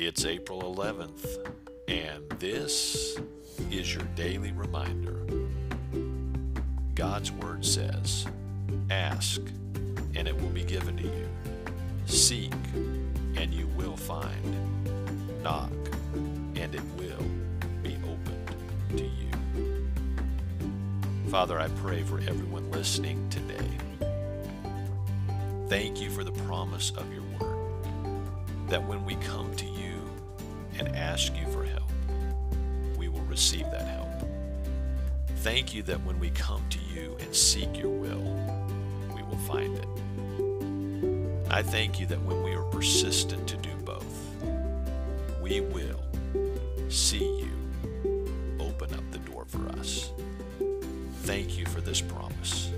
It's 0.00 0.24
April 0.24 0.62
11th, 0.62 1.50
and 1.88 2.22
this 2.38 3.18
is 3.68 3.92
your 3.92 4.04
daily 4.14 4.52
reminder. 4.52 5.26
God's 6.94 7.32
Word 7.32 7.64
says, 7.64 8.24
Ask, 8.90 9.40
and 10.14 10.28
it 10.28 10.40
will 10.40 10.50
be 10.50 10.62
given 10.62 10.96
to 10.98 11.02
you. 11.02 11.28
Seek, 12.06 12.54
and 13.34 13.52
you 13.52 13.66
will 13.76 13.96
find. 13.96 14.54
Knock, 15.42 15.72
and 16.54 16.72
it 16.72 16.84
will 16.96 17.26
be 17.82 17.96
opened 18.04 18.52
to 18.98 19.04
you. 19.04 19.90
Father, 21.28 21.58
I 21.58 21.66
pray 21.82 22.04
for 22.04 22.20
everyone 22.20 22.70
listening 22.70 23.28
today. 23.30 23.68
Thank 25.66 26.00
you 26.00 26.08
for 26.08 26.22
the 26.22 26.30
promise 26.46 26.92
of 26.96 27.12
your 27.12 27.22
word 27.40 27.58
that 28.68 28.86
when 28.86 29.02
we 29.06 29.14
come 29.16 29.54
to 29.56 29.64
you 29.64 29.77
and 30.78 30.94
ask 30.96 31.34
you 31.36 31.46
for 31.52 31.64
help, 31.64 31.90
we 32.96 33.08
will 33.08 33.22
receive 33.22 33.64
that 33.70 33.86
help. 33.86 34.08
Thank 35.38 35.74
you 35.74 35.82
that 35.84 36.02
when 36.04 36.18
we 36.18 36.30
come 36.30 36.62
to 36.70 36.78
you 36.92 37.16
and 37.20 37.34
seek 37.34 37.78
your 37.78 37.90
will, 37.90 38.22
we 39.14 39.22
will 39.22 39.38
find 39.46 39.76
it. 39.76 39.88
I 41.50 41.62
thank 41.62 41.98
you 41.98 42.06
that 42.06 42.22
when 42.24 42.42
we 42.42 42.52
are 42.52 42.64
persistent 42.64 43.48
to 43.48 43.56
do 43.56 43.70
both, 43.84 44.34
we 45.40 45.60
will 45.60 46.02
see 46.88 47.24
you 47.24 48.56
open 48.60 48.92
up 48.94 49.10
the 49.10 49.18
door 49.30 49.44
for 49.46 49.68
us. 49.78 50.10
Thank 51.22 51.58
you 51.58 51.66
for 51.66 51.80
this 51.80 52.00
promise. 52.00 52.70